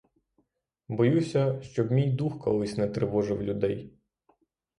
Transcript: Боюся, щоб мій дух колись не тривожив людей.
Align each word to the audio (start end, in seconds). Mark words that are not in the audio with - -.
Боюся, 0.87 1.61
щоб 1.61 1.91
мій 1.91 2.09
дух 2.11 2.39
колись 2.39 2.77
не 2.77 2.87
тривожив 2.87 3.41
людей. 3.43 3.93